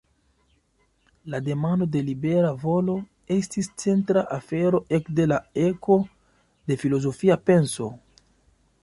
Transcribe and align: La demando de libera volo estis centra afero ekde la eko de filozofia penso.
La 1.33 1.41
demando 1.47 1.87
de 1.95 2.01
libera 2.07 2.53
volo 2.63 2.95
estis 3.37 3.69
centra 3.83 4.25
afero 4.39 4.83
ekde 5.01 5.31
la 5.33 5.41
eko 5.69 6.03
de 6.73 6.83
filozofia 6.87 7.43
penso. 7.53 7.97